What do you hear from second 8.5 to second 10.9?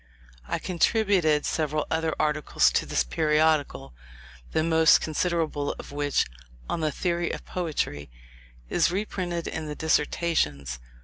is reprinted in the "Dissertations."